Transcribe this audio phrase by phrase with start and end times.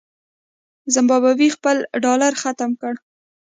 [0.93, 2.93] زمبابوې خپل ډالر ختم کړ.